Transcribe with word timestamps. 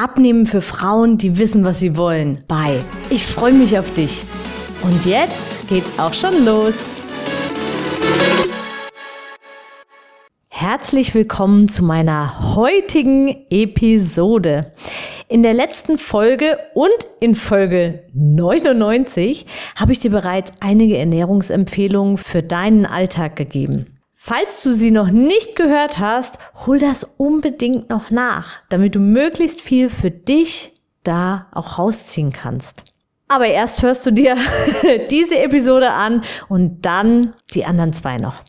Abnehmen 0.00 0.46
für 0.46 0.60
Frauen, 0.60 1.18
die 1.18 1.38
wissen, 1.38 1.64
was 1.64 1.80
sie 1.80 1.96
wollen, 1.96 2.44
bei. 2.46 2.78
Ich 3.10 3.26
freue 3.26 3.52
mich 3.52 3.76
auf 3.76 3.92
dich. 3.94 4.22
Und 4.84 5.04
jetzt 5.04 5.68
geht's 5.68 5.98
auch 5.98 6.14
schon 6.14 6.44
los. 6.44 6.86
Herzlich 10.50 11.16
willkommen 11.16 11.68
zu 11.68 11.82
meiner 11.82 12.54
heutigen 12.54 13.44
Episode. 13.50 14.70
In 15.26 15.42
der 15.42 15.54
letzten 15.54 15.98
Folge 15.98 16.60
und 16.74 17.08
in 17.18 17.34
Folge 17.34 18.04
99 18.14 19.46
habe 19.74 19.90
ich 19.90 19.98
dir 19.98 20.12
bereits 20.12 20.52
einige 20.60 20.96
Ernährungsempfehlungen 20.96 22.18
für 22.18 22.44
deinen 22.44 22.86
Alltag 22.86 23.34
gegeben. 23.34 23.97
Falls 24.20 24.64
du 24.64 24.72
sie 24.72 24.90
noch 24.90 25.12
nicht 25.12 25.54
gehört 25.54 26.00
hast, 26.00 26.40
hol 26.66 26.80
das 26.80 27.04
unbedingt 27.04 27.88
noch 27.88 28.10
nach, 28.10 28.56
damit 28.68 28.96
du 28.96 28.98
möglichst 28.98 29.60
viel 29.60 29.88
für 29.88 30.10
dich 30.10 30.74
da 31.04 31.46
auch 31.52 31.78
rausziehen 31.78 32.32
kannst. 32.32 32.82
Aber 33.28 33.46
erst 33.46 33.82
hörst 33.82 34.04
du 34.04 34.10
dir 34.10 34.36
diese 35.10 35.38
Episode 35.38 35.92
an 35.92 36.24
und 36.48 36.84
dann 36.84 37.34
die 37.54 37.64
anderen 37.64 37.92
zwei 37.92 38.16
noch. 38.16 38.42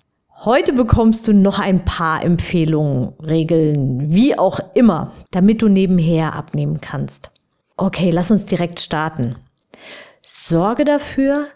Heute 0.44 0.74
bekommst 0.74 1.28
du 1.28 1.34
noch 1.34 1.60
ein 1.60 1.86
paar 1.86 2.24
Empfehlungen, 2.24 3.14
Regeln, 3.20 4.12
wie 4.12 4.38
auch 4.40 4.60
immer, 4.74 5.14
damit 5.30 5.62
du 5.62 5.68
nebenher 5.68 6.34
abnehmen 6.34 6.82
kannst. 6.82 7.30
Okay, 7.78 8.10
lass 8.10 8.32
uns 8.32 8.48
direkt 8.48 8.80
starten. 8.80 9.36
Sorge 10.26 10.84
dafür, 10.84 11.48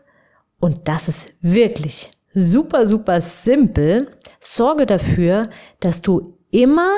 und 0.60 0.88
das 0.88 1.08
ist 1.08 1.34
wirklich 1.42 2.12
super, 2.34 2.88
super 2.88 3.22
simpel. 3.22 4.12
Sorge 4.40 4.86
dafür, 4.86 5.44
dass 5.80 6.02
du 6.02 6.38
immer 6.52 6.90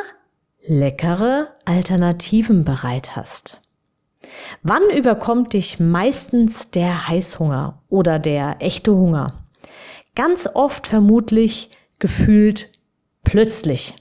leckere 0.67 1.50
Alternativen 1.66 2.64
bereit 2.64 3.16
hast. 3.16 3.61
Wann 4.63 4.89
überkommt 4.95 5.53
dich 5.53 5.80
meistens 5.80 6.69
der 6.72 7.08
Heißhunger 7.08 7.81
oder 7.89 8.19
der 8.19 8.58
echte 8.59 8.95
Hunger? 8.95 9.45
Ganz 10.16 10.50
oft 10.53 10.88
vermutlich 10.88 11.69
gefühlt 12.00 12.72
plötzlich. 13.23 13.95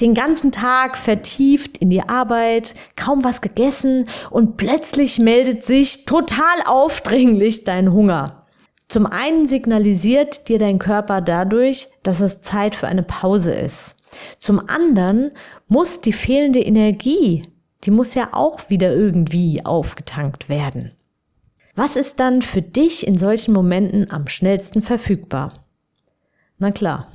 Den 0.00 0.14
ganzen 0.14 0.52
Tag 0.52 0.96
vertieft 0.96 1.78
in 1.78 1.90
die 1.90 2.02
Arbeit, 2.02 2.74
kaum 2.96 3.24
was 3.24 3.40
gegessen 3.40 4.04
und 4.30 4.56
plötzlich 4.56 5.18
meldet 5.18 5.64
sich 5.64 6.04
total 6.04 6.56
aufdringlich 6.66 7.64
dein 7.64 7.92
Hunger. 7.92 8.45
Zum 8.88 9.06
einen 9.06 9.48
signalisiert 9.48 10.48
dir 10.48 10.58
dein 10.58 10.78
Körper 10.78 11.20
dadurch, 11.20 11.88
dass 12.02 12.20
es 12.20 12.40
Zeit 12.40 12.74
für 12.74 12.86
eine 12.86 13.02
Pause 13.02 13.52
ist. 13.52 13.96
Zum 14.38 14.68
anderen 14.68 15.32
muss 15.66 15.98
die 15.98 16.12
fehlende 16.12 16.60
Energie, 16.60 17.42
die 17.84 17.90
muss 17.90 18.14
ja 18.14 18.28
auch 18.32 18.70
wieder 18.70 18.94
irgendwie 18.94 19.64
aufgetankt 19.64 20.48
werden. 20.48 20.92
Was 21.74 21.96
ist 21.96 22.20
dann 22.20 22.40
für 22.42 22.62
dich 22.62 23.06
in 23.06 23.18
solchen 23.18 23.52
Momenten 23.52 24.10
am 24.10 24.28
schnellsten 24.28 24.82
verfügbar? 24.82 25.52
Na 26.58 26.70
klar, 26.70 27.08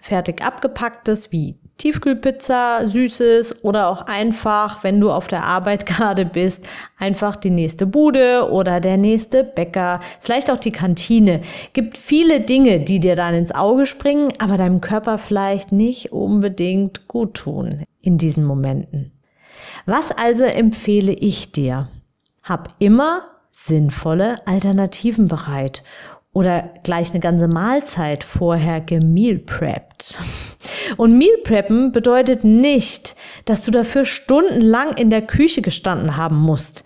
fertig 0.00 0.42
abgepacktes 0.42 1.32
wie 1.32 1.58
Tiefkühlpizza, 1.78 2.88
Süßes 2.88 3.62
oder 3.62 3.88
auch 3.88 4.02
einfach, 4.06 4.82
wenn 4.82 5.00
du 5.00 5.10
auf 5.10 5.26
der 5.26 5.44
Arbeit 5.44 5.86
gerade 5.86 6.24
bist, 6.24 6.64
einfach 6.98 7.36
die 7.36 7.50
nächste 7.50 7.86
Bude 7.86 8.50
oder 8.50 8.80
der 8.80 8.96
nächste 8.96 9.44
Bäcker, 9.44 10.00
vielleicht 10.20 10.50
auch 10.50 10.56
die 10.56 10.72
Kantine. 10.72 11.42
Gibt 11.72 11.98
viele 11.98 12.40
Dinge, 12.40 12.80
die 12.80 13.00
dir 13.00 13.16
dann 13.16 13.34
ins 13.34 13.54
Auge 13.54 13.86
springen, 13.86 14.32
aber 14.38 14.56
deinem 14.56 14.80
Körper 14.80 15.18
vielleicht 15.18 15.72
nicht 15.72 16.12
unbedingt 16.12 17.08
gut 17.08 17.34
tun 17.34 17.84
in 18.00 18.18
diesen 18.18 18.44
Momenten. 18.44 19.12
Was 19.84 20.12
also 20.12 20.44
empfehle 20.44 21.12
ich 21.12 21.52
dir? 21.52 21.88
Hab 22.42 22.68
immer 22.78 23.22
sinnvolle 23.50 24.36
Alternativen 24.46 25.28
bereit 25.28 25.82
oder 26.36 26.68
gleich 26.82 27.12
eine 27.12 27.20
ganze 27.20 27.48
Mahlzeit 27.48 28.22
vorher 28.22 28.82
gemeal. 28.82 29.40
Und 30.98 31.16
Meal 31.16 31.38
preppen 31.42 31.92
bedeutet 31.92 32.44
nicht, 32.44 33.16
dass 33.46 33.64
du 33.64 33.70
dafür 33.70 34.04
stundenlang 34.04 34.98
in 34.98 35.08
der 35.08 35.22
Küche 35.22 35.62
gestanden 35.62 36.18
haben 36.18 36.36
musst. 36.36 36.84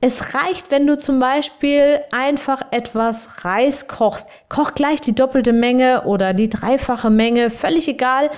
Es 0.00 0.34
reicht, 0.34 0.70
wenn 0.70 0.86
du 0.86 0.96
zum 1.00 1.18
Beispiel 1.18 2.00
einfach 2.12 2.62
etwas 2.70 3.44
Reis 3.44 3.88
kochst. 3.88 4.28
Koch 4.48 4.74
gleich 4.74 5.00
die 5.00 5.16
doppelte 5.16 5.52
Menge 5.52 6.04
oder 6.04 6.32
die 6.32 6.48
dreifache 6.48 7.10
Menge, 7.10 7.50
völlig 7.50 7.88
egal. 7.88 8.30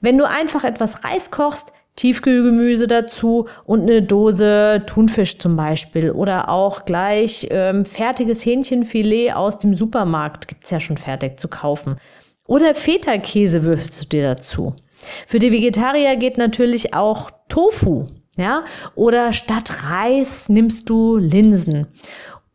Wenn 0.00 0.16
du 0.16 0.26
einfach 0.26 0.64
etwas 0.64 1.04
Reis 1.04 1.30
kochst, 1.30 1.74
Tiefkühlgemüse 1.98 2.86
dazu 2.86 3.46
und 3.64 3.82
eine 3.82 4.02
Dose 4.02 4.84
Thunfisch 4.86 5.38
zum 5.38 5.56
Beispiel 5.56 6.12
oder 6.12 6.48
auch 6.48 6.84
gleich 6.84 7.48
ähm, 7.50 7.84
fertiges 7.84 8.46
Hähnchenfilet 8.46 9.32
aus 9.32 9.58
dem 9.58 9.74
Supermarkt 9.74 10.46
gibt's 10.46 10.70
ja 10.70 10.78
schon 10.78 10.96
fertig 10.96 11.40
zu 11.40 11.48
kaufen. 11.48 11.96
Oder 12.46 12.76
Feta-Käse 12.76 13.64
würfelst 13.64 14.04
du 14.04 14.08
dir 14.08 14.22
dazu. 14.22 14.74
Für 15.26 15.40
die 15.40 15.50
Vegetarier 15.50 16.14
geht 16.14 16.38
natürlich 16.38 16.94
auch 16.94 17.32
Tofu, 17.48 18.06
ja? 18.36 18.64
Oder 18.94 19.32
statt 19.32 19.90
Reis 19.90 20.48
nimmst 20.48 20.88
du 20.88 21.16
Linsen. 21.16 21.88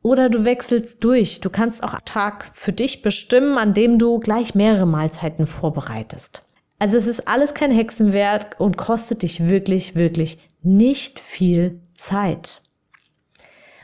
Oder 0.02 0.30
du 0.30 0.46
wechselst 0.46 1.04
durch. 1.04 1.42
Du 1.42 1.50
kannst 1.50 1.84
auch 1.84 2.00
Tag 2.06 2.50
für 2.54 2.72
dich 2.72 3.02
bestimmen, 3.02 3.58
an 3.58 3.74
dem 3.74 4.00
du 4.00 4.20
gleich 4.20 4.56
mehrere 4.56 4.86
Mahlzeiten 4.86 5.48
vorbereitest. 5.48 6.44
Also 6.84 6.98
es 6.98 7.08
ist 7.08 7.30
alles 7.30 7.54
kein 7.54 7.72
Hexenwerk 7.72 8.58
und 8.60 8.76
kostet 8.76 9.22
dich 9.22 9.48
wirklich, 9.48 9.96
wirklich 9.96 10.38
nicht 10.64 11.22
viel 11.22 11.80
Zeit. 11.94 12.62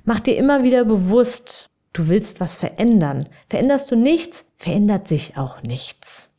Mach 0.03 0.19
dir 0.19 0.35
immer 0.35 0.63
wieder 0.63 0.83
bewusst, 0.83 1.69
du 1.93 2.09
willst 2.09 2.41
was 2.41 2.55
verändern. 2.55 3.29
Veränderst 3.49 3.89
du 3.89 3.95
nichts, 3.95 4.43
verändert 4.57 5.07
sich 5.07 5.37
auch 5.37 5.63
nichts. 5.63 6.29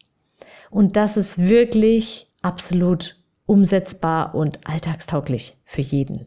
Und 0.69 0.97
das 0.97 1.16
ist 1.16 1.38
wirklich 1.38 2.31
absolut 2.43 3.16
umsetzbar 3.47 4.34
und 4.34 4.60
alltagstauglich 4.69 5.56
für 5.65 5.81
jeden. 5.81 6.27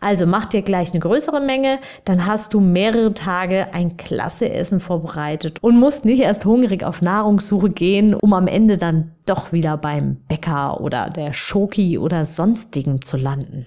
Also 0.00 0.26
mach 0.26 0.46
dir 0.46 0.62
gleich 0.62 0.90
eine 0.90 1.00
größere 1.00 1.44
Menge, 1.44 1.80
dann 2.04 2.24
hast 2.24 2.54
du 2.54 2.60
mehrere 2.60 3.14
Tage 3.14 3.74
ein 3.74 3.96
klasse 3.96 4.50
Essen 4.50 4.80
vorbereitet 4.80 5.58
und 5.62 5.78
musst 5.78 6.04
nicht 6.04 6.20
erst 6.20 6.44
hungrig 6.44 6.84
auf 6.84 7.02
Nahrungssuche 7.02 7.70
gehen, 7.70 8.14
um 8.14 8.32
am 8.32 8.46
Ende 8.46 8.76
dann 8.76 9.12
doch 9.26 9.52
wieder 9.52 9.76
beim 9.76 10.16
Bäcker 10.28 10.80
oder 10.80 11.10
der 11.10 11.32
Schoki 11.32 11.98
oder 11.98 12.24
sonstigen 12.24 13.02
zu 13.02 13.16
landen. 13.16 13.66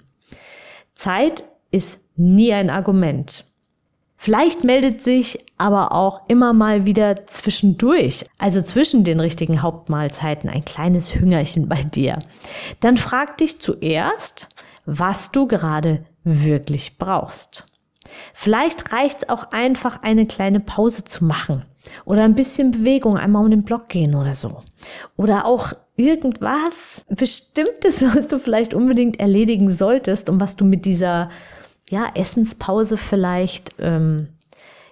Zeit 0.94 1.44
ist 1.72 2.00
nie 2.16 2.54
ein 2.54 2.70
Argument. 2.70 3.46
Vielleicht 4.24 4.64
meldet 4.64 5.04
sich 5.04 5.44
aber 5.58 5.94
auch 5.94 6.30
immer 6.30 6.54
mal 6.54 6.86
wieder 6.86 7.26
zwischendurch, 7.26 8.24
also 8.38 8.62
zwischen 8.62 9.04
den 9.04 9.20
richtigen 9.20 9.64
Hauptmahlzeiten, 9.64 10.48
ein 10.48 10.64
kleines 10.64 11.16
Hüngerchen 11.16 11.68
bei 11.68 11.82
dir. 11.82 12.20
Dann 12.82 12.98
frag 12.98 13.40
dich 13.40 13.60
zuerst, 13.60 14.50
was 14.86 15.32
du 15.32 15.48
gerade 15.48 16.06
wirklich 16.24 16.98
brauchst. 16.98 17.66
Vielleicht 18.34 18.92
reicht 18.92 19.24
es 19.24 19.30
auch 19.30 19.52
einfach, 19.52 20.02
eine 20.02 20.26
kleine 20.26 20.60
Pause 20.60 21.04
zu 21.04 21.24
machen 21.24 21.66
oder 22.06 22.24
ein 22.24 22.36
bisschen 22.36 22.72
Bewegung, 22.72 23.18
einmal 23.18 23.44
um 23.44 23.52
den 23.52 23.64
Block 23.64 23.90
gehen 23.90 24.16
oder 24.16 24.36
so. 24.36 24.64
Oder 25.18 25.46
auch 25.46 25.74
irgendwas 25.96 27.04
Bestimmtes, 27.10 28.02
was 28.16 28.28
du 28.28 28.40
vielleicht 28.40 28.74
unbedingt 28.74 29.20
erledigen 29.20 29.70
solltest 29.70 30.30
und 30.30 30.40
was 30.40 30.56
du 30.56 30.66
mit 30.66 30.86
dieser 30.86 31.30
ja, 31.90 32.10
Essenspause 32.16 32.98
vielleicht 32.98 33.76
ähm, 33.80 34.30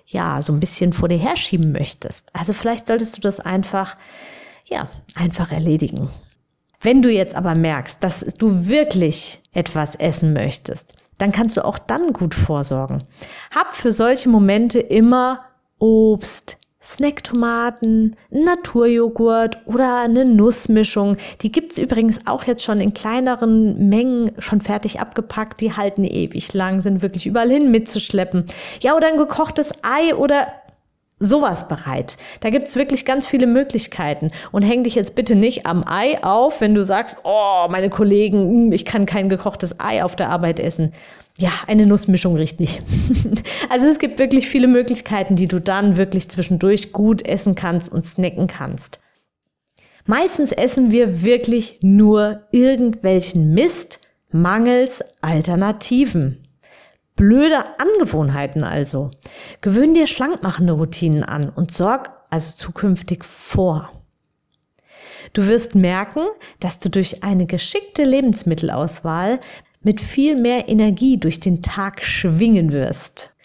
ja 0.05 0.41
so 0.41 0.51
ein 0.51 0.59
bisschen 0.59 0.93
vor 0.93 1.07
dir 1.07 1.17
herschieben 1.17 1.71
möchtest. 1.71 2.25
Also 2.33 2.53
vielleicht 2.53 2.87
solltest 2.87 3.17
du 3.17 3.21
das 3.21 3.39
einfach 3.39 3.95
ja 4.65 4.89
einfach 5.15 5.51
erledigen. 5.51 6.09
Wenn 6.81 7.01
du 7.01 7.11
jetzt 7.11 7.35
aber 7.35 7.55
merkst, 7.55 8.01
dass 8.01 8.21
du 8.37 8.69
wirklich 8.69 9.41
etwas 9.53 9.95
essen 9.95 10.31
möchtest, 10.31 10.93
dann 11.17 11.33
kannst 11.33 11.57
du 11.57 11.65
auch 11.65 11.77
dann 11.77 12.13
gut 12.13 12.33
vorsorgen. 12.33 13.03
Hab 13.53 13.75
für 13.75 13.91
solche 13.91 14.29
Momente 14.29 14.79
immer 14.79 15.41
Obst, 15.79 16.57
Snacktomaten, 16.81 18.15
Naturjoghurt 18.29 19.57
oder 19.65 19.99
eine 19.99 20.23
Nussmischung. 20.23 21.17
Die 21.41 21.51
gibt's 21.51 21.77
übrigens 21.77 22.25
auch 22.25 22.45
jetzt 22.45 22.63
schon 22.63 22.79
in 22.79 22.93
kleineren 22.93 23.89
Mengen 23.89 24.31
schon 24.37 24.61
fertig 24.61 25.01
abgepackt. 25.01 25.59
Die 25.59 25.75
halten 25.75 26.05
ewig 26.05 26.53
lang, 26.53 26.79
sind 26.79 27.01
wirklich 27.01 27.27
überall 27.27 27.49
hin 27.49 27.69
mitzuschleppen. 27.71 28.45
Ja, 28.79 28.95
oder 28.95 29.07
ein 29.07 29.17
gekochtes 29.17 29.73
Ei 29.81 30.15
oder 30.15 30.47
sowas 31.19 31.67
bereit. 31.67 32.17
Da 32.39 32.49
gibt's 32.49 32.75
wirklich 32.75 33.05
ganz 33.05 33.27
viele 33.27 33.45
Möglichkeiten. 33.45 34.31
Und 34.51 34.63
häng 34.63 34.83
dich 34.83 34.95
jetzt 34.95 35.15
bitte 35.15 35.35
nicht 35.35 35.65
am 35.65 35.83
Ei 35.85 36.23
auf, 36.23 36.61
wenn 36.61 36.73
du 36.73 36.83
sagst, 36.83 37.17
oh, 37.23 37.67
meine 37.69 37.89
Kollegen, 37.89 38.39
hm, 38.39 38.71
ich 38.71 38.85
kann 38.85 39.05
kein 39.05 39.29
gekochtes 39.29 39.79
Ei 39.79 40.03
auf 40.03 40.15
der 40.15 40.29
Arbeit 40.29 40.59
essen. 40.59 40.93
Ja, 41.37 41.51
eine 41.67 41.85
Nussmischung 41.85 42.35
riecht 42.35 42.59
nicht. 42.59 42.81
also 43.69 43.85
es 43.85 43.99
gibt 43.99 44.19
wirklich 44.19 44.49
viele 44.49 44.67
Möglichkeiten, 44.67 45.35
die 45.35 45.47
du 45.47 45.61
dann 45.61 45.97
wirklich 45.97 46.29
zwischendurch 46.29 46.91
gut 46.91 47.25
essen 47.25 47.55
kannst 47.55 47.91
und 47.91 48.05
snacken 48.05 48.47
kannst. 48.47 48.99
Meistens 50.05 50.51
essen 50.51 50.91
wir 50.91 51.21
wirklich 51.21 51.79
nur 51.81 52.41
irgendwelchen 52.51 53.53
Mist 53.53 54.01
mangels 54.31 55.03
Alternativen. 55.21 56.48
Blöde 57.19 57.65
Angewohnheiten 57.81 58.63
also. 58.63 59.11
Gewöhn 59.59 59.93
dir 59.93 60.07
schlankmachende 60.07 60.71
Routinen 60.71 61.25
an 61.25 61.49
und 61.49 61.73
sorg 61.73 62.11
also 62.29 62.55
zukünftig 62.55 63.25
vor. 63.25 63.91
Du 65.33 65.45
wirst 65.45 65.75
merken, 65.75 66.21
dass 66.61 66.79
du 66.79 66.89
durch 66.89 67.21
eine 67.21 67.45
geschickte 67.45 68.05
Lebensmittelauswahl 68.05 69.41
mit 69.81 69.99
viel 69.99 70.39
mehr 70.39 70.69
Energie 70.69 71.17
durch 71.17 71.41
den 71.41 71.61
Tag 71.61 72.05
schwingen 72.05 72.71
wirst. 72.71 73.35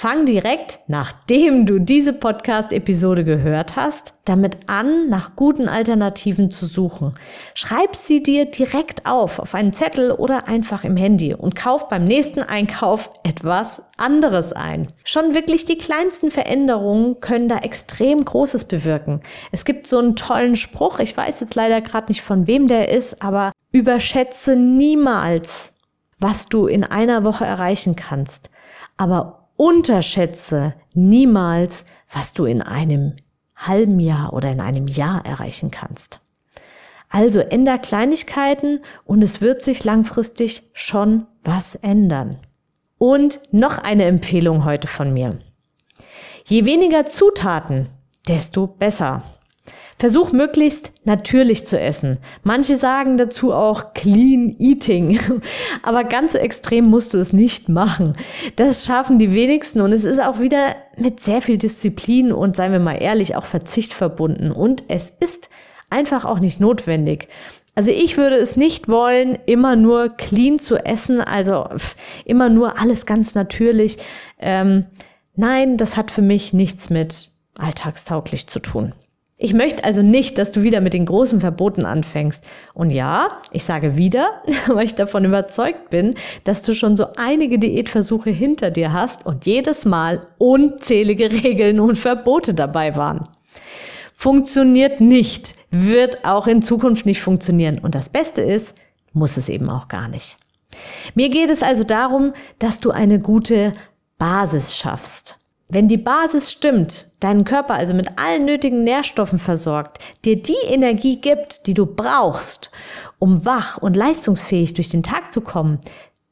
Fang 0.00 0.26
direkt, 0.26 0.78
nachdem 0.86 1.66
du 1.66 1.80
diese 1.80 2.12
Podcast-Episode 2.12 3.24
gehört 3.24 3.74
hast, 3.74 4.14
damit 4.24 4.56
an, 4.68 5.08
nach 5.08 5.34
guten 5.34 5.68
Alternativen 5.68 6.52
zu 6.52 6.66
suchen. 6.66 7.14
Schreib 7.54 7.96
sie 7.96 8.22
dir 8.22 8.44
direkt 8.44 9.06
auf, 9.06 9.40
auf 9.40 9.56
einen 9.56 9.72
Zettel 9.72 10.12
oder 10.12 10.46
einfach 10.46 10.84
im 10.84 10.96
Handy 10.96 11.34
und 11.34 11.56
kauf 11.56 11.88
beim 11.88 12.04
nächsten 12.04 12.44
Einkauf 12.44 13.10
etwas 13.24 13.82
anderes 13.96 14.52
ein. 14.52 14.86
Schon 15.02 15.34
wirklich 15.34 15.64
die 15.64 15.76
kleinsten 15.76 16.30
Veränderungen 16.30 17.18
können 17.18 17.48
da 17.48 17.58
extrem 17.58 18.24
Großes 18.24 18.66
bewirken. 18.66 19.22
Es 19.50 19.64
gibt 19.64 19.88
so 19.88 19.98
einen 19.98 20.14
tollen 20.14 20.54
Spruch, 20.54 21.00
ich 21.00 21.16
weiß 21.16 21.40
jetzt 21.40 21.56
leider 21.56 21.80
gerade 21.80 22.06
nicht 22.06 22.22
von 22.22 22.46
wem 22.46 22.68
der 22.68 22.90
ist, 22.92 23.20
aber 23.20 23.50
überschätze 23.72 24.54
niemals, 24.54 25.72
was 26.20 26.46
du 26.46 26.68
in 26.68 26.84
einer 26.84 27.24
Woche 27.24 27.46
erreichen 27.46 27.96
kannst. 27.96 28.48
Aber 28.96 29.37
unterschätze 29.58 30.72
niemals, 30.94 31.84
was 32.10 32.32
du 32.32 32.46
in 32.46 32.62
einem 32.62 33.16
halben 33.56 33.98
Jahr 33.98 34.32
oder 34.32 34.50
in 34.50 34.60
einem 34.60 34.86
Jahr 34.86 35.26
erreichen 35.26 35.70
kannst. 35.70 36.20
Also 37.10 37.40
änder 37.40 37.76
Kleinigkeiten 37.76 38.80
und 39.04 39.22
es 39.22 39.40
wird 39.40 39.62
sich 39.62 39.82
langfristig 39.82 40.70
schon 40.72 41.26
was 41.42 41.74
ändern. 41.74 42.36
Und 42.98 43.40
noch 43.50 43.78
eine 43.78 44.04
Empfehlung 44.04 44.64
heute 44.64 44.86
von 44.86 45.12
mir. 45.12 45.38
Je 46.44 46.64
weniger 46.64 47.06
Zutaten, 47.06 47.88
desto 48.28 48.66
besser. 48.66 49.22
Versuch 49.98 50.30
möglichst 50.30 50.92
natürlich 51.04 51.66
zu 51.66 51.78
essen. 51.78 52.18
Manche 52.44 52.78
sagen 52.78 53.16
dazu 53.16 53.52
auch 53.52 53.94
Clean 53.94 54.54
Eating. 54.58 55.18
Aber 55.82 56.04
ganz 56.04 56.32
so 56.32 56.38
extrem 56.38 56.84
musst 56.84 57.14
du 57.14 57.18
es 57.18 57.32
nicht 57.32 57.68
machen. 57.68 58.16
Das 58.56 58.84
schaffen 58.84 59.18
die 59.18 59.32
wenigsten 59.32 59.80
und 59.80 59.92
es 59.92 60.04
ist 60.04 60.22
auch 60.22 60.38
wieder 60.38 60.76
mit 60.96 61.20
sehr 61.20 61.42
viel 61.42 61.58
Disziplin 61.58 62.32
und 62.32 62.54
seien 62.54 62.72
wir 62.72 62.78
mal 62.78 63.02
ehrlich, 63.02 63.34
auch 63.34 63.44
Verzicht 63.44 63.92
verbunden. 63.92 64.52
Und 64.52 64.84
es 64.86 65.12
ist 65.18 65.50
einfach 65.90 66.24
auch 66.24 66.38
nicht 66.38 66.60
notwendig. 66.60 67.28
Also 67.74 67.90
ich 67.90 68.16
würde 68.16 68.36
es 68.36 68.56
nicht 68.56 68.88
wollen, 68.88 69.38
immer 69.46 69.74
nur 69.76 70.10
clean 70.10 70.58
zu 70.58 70.76
essen, 70.76 71.20
also 71.20 71.68
immer 72.24 72.48
nur 72.48 72.78
alles 72.80 73.06
ganz 73.06 73.34
natürlich. 73.34 73.98
Ähm, 74.38 74.86
nein, 75.34 75.76
das 75.76 75.96
hat 75.96 76.10
für 76.10 76.22
mich 76.22 76.52
nichts 76.52 76.90
mit 76.90 77.30
alltagstauglich 77.56 78.46
zu 78.48 78.60
tun. 78.60 78.92
Ich 79.40 79.54
möchte 79.54 79.84
also 79.84 80.02
nicht, 80.02 80.36
dass 80.36 80.50
du 80.50 80.64
wieder 80.64 80.80
mit 80.80 80.94
den 80.94 81.06
großen 81.06 81.40
Verboten 81.40 81.84
anfängst. 81.84 82.44
Und 82.74 82.90
ja, 82.90 83.40
ich 83.52 83.62
sage 83.64 83.96
wieder, 83.96 84.42
weil 84.66 84.84
ich 84.84 84.96
davon 84.96 85.24
überzeugt 85.24 85.90
bin, 85.90 86.16
dass 86.42 86.62
du 86.62 86.74
schon 86.74 86.96
so 86.96 87.06
einige 87.16 87.60
Diätversuche 87.60 88.30
hinter 88.30 88.72
dir 88.72 88.92
hast 88.92 89.24
und 89.24 89.46
jedes 89.46 89.84
Mal 89.84 90.26
unzählige 90.38 91.30
Regeln 91.44 91.78
und 91.78 91.96
Verbote 91.96 92.52
dabei 92.52 92.96
waren. 92.96 93.28
Funktioniert 94.12 95.00
nicht, 95.00 95.54
wird 95.70 96.24
auch 96.24 96.48
in 96.48 96.60
Zukunft 96.60 97.06
nicht 97.06 97.22
funktionieren. 97.22 97.78
Und 97.78 97.94
das 97.94 98.08
Beste 98.08 98.42
ist, 98.42 98.74
muss 99.12 99.36
es 99.36 99.48
eben 99.48 99.70
auch 99.70 99.86
gar 99.86 100.08
nicht. 100.08 100.36
Mir 101.14 101.28
geht 101.28 101.50
es 101.50 101.62
also 101.62 101.84
darum, 101.84 102.32
dass 102.58 102.80
du 102.80 102.90
eine 102.90 103.20
gute 103.20 103.72
Basis 104.18 104.76
schaffst. 104.76 105.38
Wenn 105.70 105.86
die 105.86 105.98
Basis 105.98 106.50
stimmt, 106.50 107.08
deinen 107.20 107.44
Körper 107.44 107.74
also 107.74 107.92
mit 107.92 108.18
allen 108.18 108.46
nötigen 108.46 108.84
Nährstoffen 108.84 109.38
versorgt, 109.38 109.98
dir 110.24 110.40
die 110.40 110.56
Energie 110.66 111.20
gibt, 111.20 111.66
die 111.66 111.74
du 111.74 111.84
brauchst, 111.84 112.70
um 113.18 113.44
wach 113.44 113.76
und 113.76 113.94
leistungsfähig 113.94 114.72
durch 114.72 114.88
den 114.88 115.02
Tag 115.02 115.30
zu 115.30 115.42
kommen, 115.42 115.78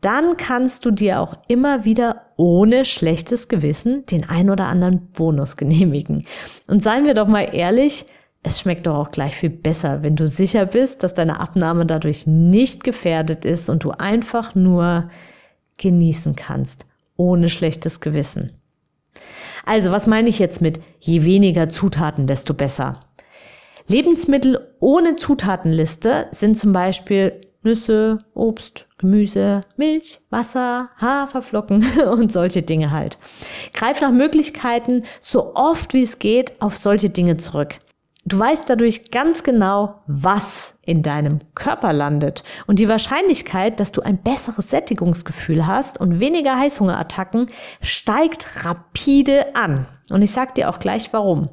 dann 0.00 0.38
kannst 0.38 0.87
du 0.87 0.91
dir 0.91 1.21
auch 1.21 1.37
immer 1.49 1.85
wieder 1.85 2.23
ohne 2.37 2.87
schlechtes 2.87 3.49
Gewissen 3.49 4.06
den 4.06 4.27
ein 4.27 4.49
oder 4.49 4.69
anderen 4.69 5.09
Bonus 5.12 5.59
genehmigen. 5.59 6.27
Und 6.69 6.83
seien 6.83 7.05
wir 7.05 7.12
doch 7.12 7.29
mal 7.29 7.55
ehrlich, 7.55 8.06
es 8.43 8.61
schmeckt 8.61 8.87
doch 8.87 8.97
auch 8.97 9.11
gleich 9.11 9.35
viel 9.35 9.50
besser, 9.50 10.03
wenn 10.03 10.17
du 10.17 10.27
sicher 10.29 10.65
bist, 10.65 11.03
dass 11.03 11.12
deine 11.12 11.41
Abnahme 11.41 11.85
dadurch 11.85 12.27
nicht 12.27 12.85
gefährdet 12.85 13.44
ist 13.44 13.69
und 13.69 13.85
du 13.85 13.91
einfach 13.91 14.55
nur 14.55 15.11
genießen 15.77 16.37
kannst, 16.37 16.87
ohne 17.17 17.50
schlechtes 17.50 18.00
Gewissen. 18.00 18.53
Also, 19.66 19.90
was 19.90 20.06
meine 20.06 20.28
ich 20.28 20.38
jetzt 20.38 20.62
mit 20.62 20.80
je 21.00 21.24
weniger 21.24 21.68
Zutaten, 21.68 22.26
desto 22.26 22.54
besser? 22.54 23.00
Lebensmittel 23.88 24.74
ohne 24.80 25.16
Zutatenliste 25.16 26.28
sind 26.30 26.56
zum 26.56 26.72
Beispiel 26.72 27.40
Nüsse, 27.62 28.18
Obst, 28.34 28.86
Gemüse, 28.98 29.60
Milch, 29.76 30.20
Wasser, 30.30 30.88
Haferflocken 31.00 31.84
und 32.10 32.30
solche 32.30 32.62
Dinge 32.62 32.92
halt. 32.92 33.18
Greif 33.74 34.00
nach 34.00 34.12
Möglichkeiten 34.12 35.02
so 35.20 35.54
oft 35.56 35.92
wie 35.94 36.02
es 36.02 36.20
geht 36.20 36.60
auf 36.60 36.76
solche 36.76 37.10
Dinge 37.10 37.36
zurück. 37.36 37.78
Du 38.28 38.40
weißt 38.40 38.69
dadurch 38.69 39.12
ganz 39.12 39.44
genau, 39.44 40.02
was 40.08 40.75
in 40.84 41.02
deinem 41.02 41.38
Körper 41.55 41.93
landet. 41.93 42.43
Und 42.67 42.81
die 42.81 42.88
Wahrscheinlichkeit, 42.88 43.78
dass 43.78 43.93
du 43.93 44.02
ein 44.02 44.19
besseres 44.19 44.69
Sättigungsgefühl 44.69 45.64
hast 45.64 46.00
und 46.00 46.19
weniger 46.19 46.58
Heißhungerattacken, 46.58 47.46
steigt 47.82 48.64
rapide 48.64 49.55
an. 49.55 49.87
Und 50.11 50.23
ich 50.23 50.33
sage 50.33 50.54
dir 50.54 50.68
auch 50.68 50.80
gleich 50.80 51.12
warum. 51.12 51.49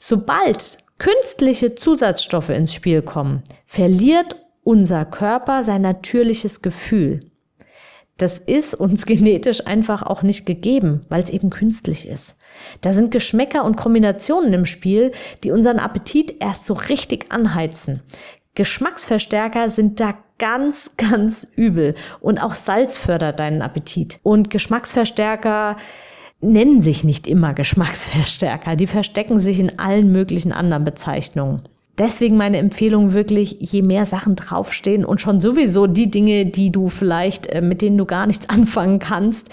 Sobald 0.00 0.78
künstliche 0.98 1.76
Zusatzstoffe 1.76 2.50
ins 2.50 2.74
Spiel 2.74 3.00
kommen, 3.00 3.44
verliert 3.64 4.34
unser 4.64 5.04
Körper 5.04 5.62
sein 5.62 5.82
natürliches 5.82 6.60
Gefühl. 6.60 7.20
Das 8.18 8.38
ist 8.38 8.74
uns 8.74 9.06
genetisch 9.06 9.66
einfach 9.66 10.02
auch 10.02 10.22
nicht 10.22 10.44
gegeben, 10.44 11.00
weil 11.08 11.22
es 11.22 11.30
eben 11.30 11.48
künstlich 11.48 12.06
ist. 12.06 12.36
Da 12.82 12.92
sind 12.92 13.10
Geschmäcker 13.10 13.64
und 13.64 13.76
Kombinationen 13.76 14.52
im 14.52 14.66
Spiel, 14.66 15.12
die 15.42 15.50
unseren 15.50 15.78
Appetit 15.78 16.36
erst 16.40 16.66
so 16.66 16.74
richtig 16.74 17.32
anheizen. 17.32 18.02
Geschmacksverstärker 18.54 19.70
sind 19.70 20.00
da 20.00 20.14
ganz, 20.38 20.90
ganz 20.96 21.46
übel. 21.56 21.94
Und 22.20 22.38
auch 22.42 22.52
Salz 22.52 22.98
fördert 22.98 23.40
deinen 23.40 23.62
Appetit. 23.62 24.20
Und 24.22 24.50
Geschmacksverstärker 24.50 25.76
nennen 26.40 26.82
sich 26.82 27.04
nicht 27.04 27.26
immer 27.26 27.54
Geschmacksverstärker. 27.54 28.76
Die 28.76 28.86
verstecken 28.86 29.40
sich 29.40 29.58
in 29.58 29.78
allen 29.78 30.12
möglichen 30.12 30.52
anderen 30.52 30.84
Bezeichnungen. 30.84 31.62
Deswegen 31.98 32.36
meine 32.36 32.58
Empfehlung 32.58 33.12
wirklich, 33.12 33.56
je 33.60 33.82
mehr 33.82 34.06
Sachen 34.06 34.36
draufstehen 34.36 35.04
und 35.04 35.20
schon 35.20 35.40
sowieso 35.40 35.86
die 35.86 36.10
Dinge, 36.10 36.46
die 36.46 36.70
du 36.70 36.88
vielleicht, 36.88 37.48
äh, 37.48 37.60
mit 37.60 37.82
denen 37.82 37.98
du 37.98 38.04
gar 38.04 38.26
nichts 38.26 38.48
anfangen 38.50 38.98
kannst, 38.98 39.48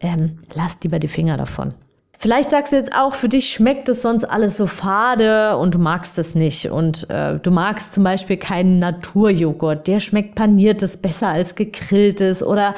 ähm, 0.00 0.38
lass 0.54 0.76
lieber 0.82 0.98
die 0.98 1.08
Finger 1.08 1.36
davon. 1.36 1.74
Vielleicht 2.18 2.50
sagst 2.50 2.72
du 2.72 2.76
jetzt 2.76 2.94
auch, 2.94 3.14
für 3.14 3.28
dich 3.28 3.52
schmeckt 3.52 3.88
es 3.88 4.00
sonst 4.00 4.24
alles 4.24 4.56
so 4.56 4.66
fade 4.66 5.58
und 5.58 5.74
du 5.74 5.78
magst 5.78 6.18
es 6.18 6.34
nicht. 6.34 6.70
Und 6.70 7.08
äh, 7.10 7.38
du 7.38 7.50
magst 7.50 7.92
zum 7.92 8.02
Beispiel 8.02 8.38
keinen 8.38 8.78
Naturjoghurt, 8.78 9.86
der 9.86 10.00
schmeckt 10.00 10.34
paniertes 10.34 10.96
besser 10.96 11.28
als 11.28 11.54
gegrilltes. 11.54 12.42
Oder 12.42 12.74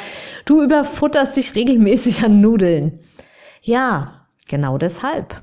du 0.47 0.63
überfutterst 0.63 1.37
dich 1.37 1.55
regelmäßig 1.55 2.25
an 2.25 2.41
Nudeln. 2.41 2.99
Ja, 3.63 4.27
genau 4.49 4.79
deshalb. 4.79 5.43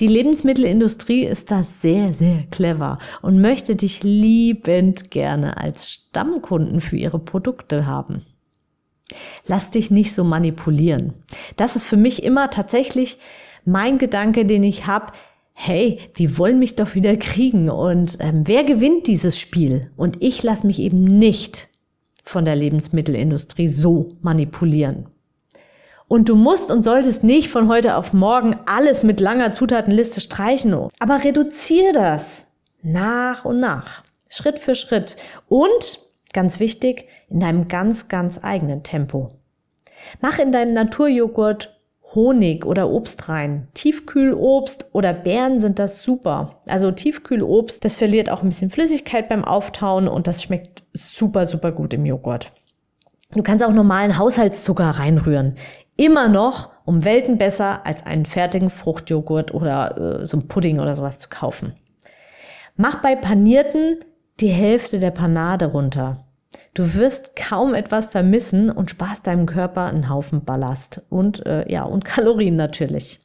Die 0.00 0.06
Lebensmittelindustrie 0.06 1.24
ist 1.24 1.50
da 1.50 1.62
sehr, 1.62 2.12
sehr 2.12 2.44
clever 2.50 2.98
und 3.22 3.40
möchte 3.40 3.76
dich 3.76 4.02
liebend 4.02 5.10
gerne 5.10 5.56
als 5.56 5.90
Stammkunden 5.90 6.80
für 6.80 6.96
ihre 6.96 7.18
Produkte 7.18 7.86
haben. 7.86 8.24
Lass 9.46 9.70
dich 9.70 9.90
nicht 9.90 10.12
so 10.14 10.24
manipulieren. 10.24 11.14
Das 11.56 11.76
ist 11.76 11.86
für 11.86 11.96
mich 11.96 12.22
immer 12.22 12.50
tatsächlich 12.50 13.18
mein 13.64 13.98
Gedanke, 13.98 14.44
den 14.44 14.62
ich 14.62 14.86
habe, 14.86 15.12
hey, 15.52 15.98
die 16.16 16.38
wollen 16.38 16.58
mich 16.58 16.76
doch 16.76 16.94
wieder 16.94 17.16
kriegen 17.16 17.68
und 17.68 18.18
ähm, 18.20 18.42
wer 18.46 18.64
gewinnt 18.64 19.06
dieses 19.08 19.38
Spiel? 19.40 19.90
Und 19.96 20.22
ich 20.22 20.42
lasse 20.42 20.66
mich 20.66 20.78
eben 20.78 21.02
nicht 21.02 21.68
von 22.22 22.44
der 22.44 22.54
Lebensmittelindustrie 22.54 23.68
so 23.68 24.08
manipulieren. 24.20 25.08
Und 26.08 26.28
du 26.28 26.36
musst 26.36 26.70
und 26.70 26.82
solltest 26.82 27.22
nicht 27.22 27.50
von 27.50 27.68
heute 27.68 27.96
auf 27.96 28.12
morgen 28.12 28.56
alles 28.66 29.02
mit 29.02 29.20
langer 29.20 29.52
Zutatenliste 29.52 30.20
streichen, 30.20 30.74
aber 30.98 31.22
reduziere 31.22 31.92
das 31.92 32.46
nach 32.82 33.44
und 33.44 33.60
nach, 33.60 34.02
Schritt 34.28 34.58
für 34.58 34.74
Schritt 34.74 35.16
und 35.48 36.00
ganz 36.32 36.60
wichtig, 36.60 37.08
in 37.28 37.40
deinem 37.40 37.68
ganz, 37.68 38.08
ganz 38.08 38.40
eigenen 38.42 38.82
Tempo. 38.82 39.28
Mach 40.20 40.38
in 40.38 40.52
deinen 40.52 40.74
Naturjoghurt 40.74 41.78
Honig 42.14 42.64
oder 42.64 42.88
Obst 42.88 43.28
rein. 43.28 43.68
Tiefkühlobst 43.74 44.86
oder 44.92 45.12
Beeren 45.12 45.60
sind 45.60 45.78
das 45.78 46.02
super. 46.02 46.62
Also 46.66 46.90
Tiefkühlobst, 46.90 47.84
das 47.84 47.96
verliert 47.96 48.30
auch 48.30 48.42
ein 48.42 48.48
bisschen 48.48 48.70
Flüssigkeit 48.70 49.28
beim 49.28 49.44
Auftauen 49.44 50.08
und 50.08 50.26
das 50.26 50.42
schmeckt 50.42 50.84
super, 50.94 51.46
super 51.46 51.72
gut 51.72 51.92
im 51.92 52.06
Joghurt. 52.06 52.52
Du 53.32 53.42
kannst 53.42 53.62
auch 53.62 53.72
normalen 53.72 54.16
Haushaltszucker 54.16 54.88
reinrühren. 54.88 55.56
Immer 56.00 56.28
noch 56.28 56.70
um 56.84 57.04
Welten 57.04 57.38
besser 57.38 57.84
als 57.84 58.06
einen 58.06 58.24
fertigen 58.24 58.70
Fruchtjoghurt 58.70 59.52
oder 59.52 60.20
äh, 60.20 60.26
so 60.26 60.36
ein 60.36 60.46
Pudding 60.46 60.78
oder 60.78 60.94
sowas 60.94 61.18
zu 61.18 61.28
kaufen. 61.28 61.74
Mach 62.76 63.02
bei 63.02 63.16
panierten 63.16 64.04
die 64.38 64.48
Hälfte 64.48 65.00
der 65.00 65.10
Panade 65.10 65.66
runter. 65.66 66.24
Du 66.72 66.94
wirst 66.94 67.34
kaum 67.34 67.74
etwas 67.74 68.06
vermissen 68.06 68.70
und 68.70 68.90
sparst 68.90 69.26
deinem 69.26 69.46
Körper 69.46 69.86
einen 69.86 70.08
Haufen 70.08 70.44
Ballast 70.44 71.02
und 71.10 71.44
äh, 71.46 71.68
ja 71.68 71.82
und 71.82 72.04
Kalorien 72.04 72.54
natürlich. 72.54 73.18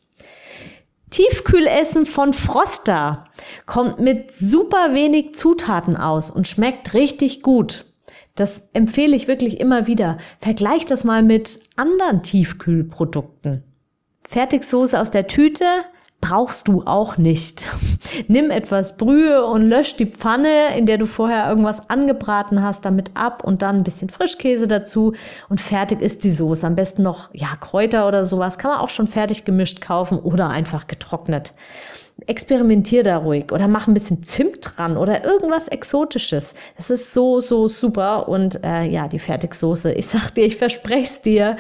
Tiefkühlessen 1.12 2.08
von 2.08 2.34
Froster 2.34 3.26
kommt 3.68 4.00
mit 4.00 4.34
super 4.34 4.96
wenig 4.96 5.36
Zutaten 5.36 5.96
aus 5.96 6.32
und 6.32 6.48
schmeckt 6.48 6.96
richtig 6.96 7.44
gut. 7.44 7.86
Das 8.36 8.64
empfehle 8.74 9.16
ich 9.16 9.28
wirklich 9.28 9.60
immer 9.60 9.86
wieder. 9.86 10.18
Vergleich 10.40 10.86
das 10.86 11.04
mal 11.04 11.22
mit 11.22 11.60
anderen 11.76 12.24
Tiefkühlprodukten. 12.24 13.64
Fertigsoße 14.28 15.00
aus 15.00 15.12
der 15.12 15.28
Tüte 15.28 15.66
brauchst 16.20 16.68
du 16.68 16.82
auch 16.86 17.18
nicht. 17.18 17.70
Nimm 18.28 18.50
etwas 18.50 18.98
Brühe 18.98 19.46
und 19.46 19.68
lösch 19.68 19.98
die 19.98 20.08
Pfanne, 20.08 20.76
in 20.76 20.88
der 20.88 20.98
du 20.98 21.06
vorher 21.06 21.48
irgendwas 21.48 21.90
angebraten 21.90 22.64
hast, 22.64 22.86
damit 22.86 23.12
ab 23.16 23.44
und 23.44 23.62
dann 23.62 23.78
ein 23.78 23.84
bisschen 23.84 24.10
Frischkäse 24.10 24.68
dazu 24.68 25.14
und 25.50 25.62
fertig 25.62 26.02
ist 26.02 26.24
die 26.24 26.32
Soße. 26.32 26.66
Am 26.66 26.76
besten 26.76 27.04
noch, 27.04 27.30
ja, 27.34 27.56
Kräuter 27.60 28.08
oder 28.08 28.26
sowas 28.26 28.58
kann 28.58 28.72
man 28.72 28.80
auch 28.80 28.90
schon 28.90 29.08
fertig 29.08 29.46
gemischt 29.46 29.82
kaufen 29.82 30.18
oder 30.18 30.50
einfach 30.50 30.88
getrocknet. 30.88 31.54
Experimentier 32.28 33.04
da 33.04 33.18
ruhig 33.18 33.52
oder 33.52 33.68
mach 33.68 33.88
ein 33.88 33.94
bisschen 33.94 34.24
Zimt 34.24 34.60
dran 34.62 34.98
oder 34.98 35.26
irgendwas 35.26 35.68
Exotisches. 35.68 36.54
Das 36.78 36.90
ist 36.90 37.14
so, 37.14 37.42
so 37.42 37.68
super 37.68 38.30
und 38.30 38.64
äh, 38.64 38.84
ja, 38.84 39.08
die 39.08 39.20
Fertigsoße, 39.20 39.94
ich 39.94 40.08
sag 40.08 40.32
dir, 40.32 40.46
ich 40.46 40.58
verspreche 40.58 41.04
es 41.04 41.22
dir, 41.22 41.58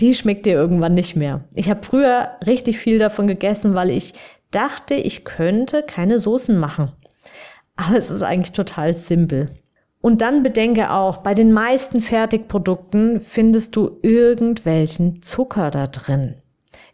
die 0.00 0.14
schmeckt 0.14 0.46
dir 0.46 0.54
irgendwann 0.54 0.94
nicht 0.94 1.16
mehr. 1.16 1.44
Ich 1.54 1.68
habe 1.68 1.82
früher 1.82 2.30
richtig 2.46 2.78
viel 2.78 2.98
davon 2.98 3.26
gegessen, 3.26 3.74
weil 3.74 3.90
ich 3.90 4.14
dachte, 4.50 4.94
ich 4.94 5.24
könnte 5.24 5.82
keine 5.82 6.18
Soßen 6.18 6.58
machen. 6.58 6.92
Aber 7.76 7.96
es 7.96 8.10
ist 8.10 8.22
eigentlich 8.22 8.52
total 8.52 8.94
simpel. 8.94 9.46
Und 10.00 10.22
dann 10.22 10.42
bedenke 10.42 10.90
auch, 10.92 11.18
bei 11.18 11.34
den 11.34 11.52
meisten 11.52 12.00
Fertigprodukten 12.00 13.20
findest 13.20 13.76
du 13.76 13.98
irgendwelchen 14.02 15.20
Zucker 15.20 15.70
da 15.70 15.86
drin. 15.86 16.36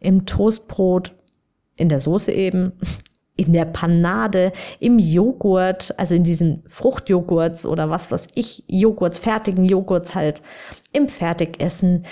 Im 0.01 0.27
Toastbrot, 0.27 1.15
in 1.76 1.88
der 1.88 2.00
Soße 2.00 2.33
eben, 2.33 2.73
in 3.37 3.52
der 3.52 3.66
Panade, 3.66 4.52
im 4.80 4.99
Joghurt, 4.99 5.95
also 5.99 6.14
in 6.14 6.25
diesen 6.25 6.64
Fruchtjoghurts 6.68 7.66
oder 7.66 7.90
was 7.90 8.11
weiß 8.11 8.28
ich, 8.35 8.64
Joghurts, 8.66 9.18
fertigen 9.18 9.66
Joghurts 9.66 10.14
halt, 10.14 10.42
im 10.92 11.09
Fertigessen. 11.09 12.04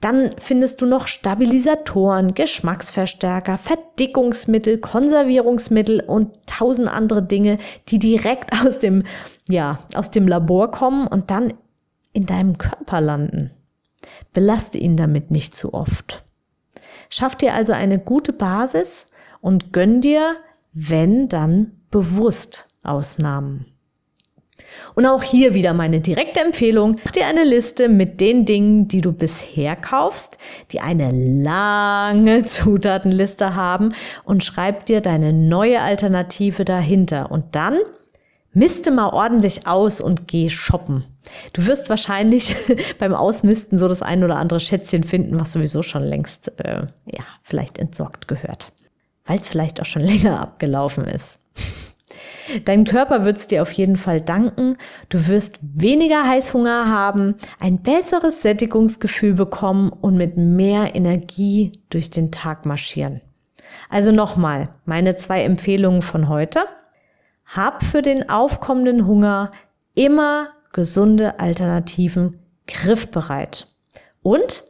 Dann 0.00 0.30
findest 0.38 0.80
du 0.80 0.86
noch 0.86 1.06
Stabilisatoren, 1.06 2.32
Geschmacksverstärker, 2.34 3.58
Verdickungsmittel, 3.58 4.78
Konservierungsmittel 4.78 6.00
und 6.00 6.30
tausend 6.46 6.88
andere 6.88 7.22
Dinge, 7.22 7.58
die 7.88 7.98
direkt 7.98 8.50
aus 8.66 8.78
dem, 8.78 9.02
ja, 9.48 9.80
aus 9.94 10.10
dem 10.10 10.26
Labor 10.26 10.70
kommen 10.70 11.06
und 11.06 11.30
dann 11.30 11.52
in 12.14 12.24
deinem 12.24 12.56
Körper 12.56 13.02
landen. 13.02 13.50
Belaste 14.32 14.78
ihn 14.78 14.96
damit 14.96 15.30
nicht 15.30 15.54
zu 15.54 15.74
oft. 15.74 16.24
Schaff 17.10 17.36
dir 17.36 17.52
also 17.52 17.74
eine 17.74 17.98
gute 17.98 18.32
Basis 18.32 19.04
und 19.40 19.72
gönn 19.72 20.00
dir, 20.00 20.36
wenn 20.72 21.28
dann 21.28 21.72
bewusst 21.90 22.68
Ausnahmen. 22.82 23.66
Und 24.94 25.06
auch 25.06 25.22
hier 25.22 25.54
wieder 25.54 25.72
meine 25.72 26.00
direkte 26.00 26.40
Empfehlung. 26.40 26.96
Mach 27.04 27.12
dir 27.12 27.26
eine 27.26 27.44
Liste 27.44 27.88
mit 27.88 28.20
den 28.20 28.44
Dingen, 28.44 28.86
die 28.86 29.00
du 29.00 29.12
bisher 29.12 29.74
kaufst, 29.74 30.38
die 30.70 30.80
eine 30.80 31.10
lange 31.10 32.44
Zutatenliste 32.44 33.54
haben 33.54 33.90
und 34.24 34.44
schreib 34.44 34.86
dir 34.86 35.00
deine 35.00 35.32
neue 35.32 35.80
Alternative 35.80 36.64
dahinter. 36.64 37.30
Und 37.30 37.56
dann 37.56 37.78
Miste 38.52 38.90
mal 38.90 39.10
ordentlich 39.10 39.68
aus 39.68 40.00
und 40.00 40.26
geh 40.26 40.48
shoppen. 40.48 41.04
Du 41.52 41.66
wirst 41.66 41.88
wahrscheinlich 41.88 42.56
beim 42.98 43.14
Ausmisten 43.14 43.78
so 43.78 43.86
das 43.86 44.02
ein 44.02 44.24
oder 44.24 44.36
andere 44.36 44.58
Schätzchen 44.58 45.04
finden, 45.04 45.38
was 45.38 45.52
sowieso 45.52 45.84
schon 45.84 46.02
längst, 46.02 46.58
äh, 46.58 46.82
ja, 47.14 47.24
vielleicht 47.44 47.78
entsorgt 47.78 48.26
gehört. 48.26 48.72
Weil 49.30 49.38
es 49.38 49.46
vielleicht 49.46 49.80
auch 49.80 49.86
schon 49.86 50.02
länger 50.14 50.40
abgelaufen 50.40 51.04
ist. 51.04 51.38
Dein 52.64 52.82
Körper 52.82 53.24
wird 53.24 53.36
es 53.36 53.46
dir 53.46 53.62
auf 53.62 53.70
jeden 53.70 53.94
Fall 53.94 54.20
danken. 54.20 54.76
Du 55.08 55.28
wirst 55.28 55.60
weniger 55.62 56.26
Heißhunger 56.26 56.88
haben, 56.88 57.36
ein 57.60 57.80
besseres 57.80 58.42
Sättigungsgefühl 58.42 59.34
bekommen 59.34 59.90
und 59.90 60.16
mit 60.16 60.36
mehr 60.36 60.96
Energie 60.96 61.78
durch 61.90 62.10
den 62.10 62.32
Tag 62.32 62.66
marschieren. 62.66 63.20
Also 63.88 64.10
nochmal, 64.10 64.70
meine 64.84 65.14
zwei 65.14 65.44
Empfehlungen 65.44 66.02
von 66.02 66.28
heute. 66.28 66.62
Hab 67.44 67.84
für 67.84 68.02
den 68.02 68.28
aufkommenden 68.30 69.06
Hunger 69.06 69.52
immer 69.94 70.48
gesunde 70.72 71.38
Alternativen 71.38 72.36
griffbereit. 72.66 73.68
Und 74.22 74.64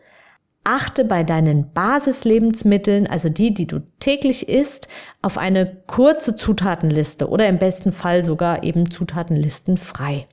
Achte 0.72 1.04
bei 1.04 1.24
deinen 1.24 1.72
Basislebensmitteln, 1.72 3.08
also 3.08 3.28
die, 3.28 3.52
die 3.52 3.66
du 3.66 3.80
täglich 3.98 4.48
isst, 4.48 4.86
auf 5.20 5.36
eine 5.36 5.82
kurze 5.88 6.36
Zutatenliste 6.36 7.28
oder 7.28 7.48
im 7.48 7.58
besten 7.58 7.90
Fall 7.90 8.22
sogar 8.22 8.62
eben 8.62 8.88
Zutatenlisten 8.88 9.78
frei. 9.78 10.28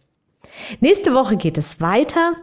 Nächste 0.80 1.16
Woche 1.16 1.38
geht 1.38 1.58
es 1.58 1.82
weiter 1.82 2.34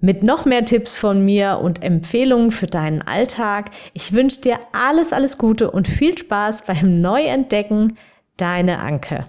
mit 0.00 0.24
noch 0.24 0.46
mehr 0.46 0.64
Tipps 0.64 0.96
von 0.96 1.24
mir 1.24 1.60
und 1.62 1.80
Empfehlungen 1.80 2.50
für 2.50 2.66
deinen 2.66 3.02
Alltag. 3.02 3.70
Ich 3.92 4.12
wünsche 4.12 4.40
dir 4.40 4.58
alles, 4.72 5.12
alles 5.12 5.38
Gute 5.38 5.70
und 5.70 5.86
viel 5.86 6.18
Spaß 6.18 6.64
beim 6.64 7.00
Neuentdecken. 7.00 7.96
Deine 8.36 8.80
Anke. 8.80 9.28